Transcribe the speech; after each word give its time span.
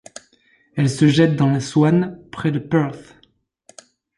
Elle 0.75 0.89
se 0.89 1.07
jette 1.07 1.35
dans 1.35 1.51
la 1.51 1.59
Swan 1.59 2.19
près 2.31 2.49
de 2.51 2.57
Perth. 2.57 3.13